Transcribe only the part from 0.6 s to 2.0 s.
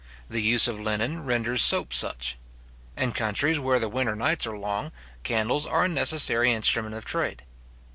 of linen renders soap